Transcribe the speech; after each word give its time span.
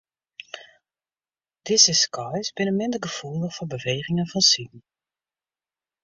Dizze 1.69 1.93
skys 2.01 2.47
binne 2.57 2.73
minder 2.77 3.01
gefoelich 3.05 3.53
foar 3.57 3.69
bewegingen 3.75 4.31
fansiden. 4.33 4.81